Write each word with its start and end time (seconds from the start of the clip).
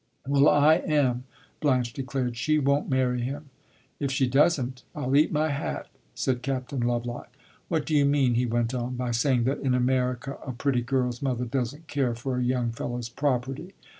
"Well, 0.27 0.49
I 0.49 0.77
am," 0.77 1.25
Blanche 1.59 1.93
declared. 1.93 2.35
"She 2.35 2.57
won't 2.57 2.89
marry 2.89 3.21
him." 3.21 3.51
"If 3.99 4.11
she 4.11 4.25
does 4.25 4.59
n't, 4.59 4.81
I 4.95 5.05
'll 5.05 5.15
eat 5.15 5.31
my 5.31 5.49
hat!" 5.49 5.89
said 6.15 6.41
Captain 6.41 6.79
Lovelock. 6.79 7.29
"What 7.67 7.85
do 7.85 7.95
you 7.95 8.05
mean," 8.05 8.33
he 8.33 8.47
went 8.47 8.73
on, 8.73 8.95
"by 8.95 9.11
saying 9.11 9.43
that 9.43 9.59
in 9.59 9.75
America 9.75 10.39
a 10.43 10.53
pretty 10.53 10.81
girl's 10.81 11.21
mother 11.21 11.45
does 11.45 11.75
n't 11.75 11.85
care 11.85 12.15
for 12.15 12.37
a 12.39 12.43
young 12.43 12.71
fellow's 12.71 13.09
property?" 13.09 13.75